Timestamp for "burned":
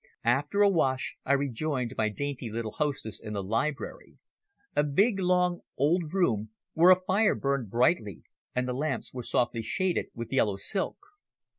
7.35-7.69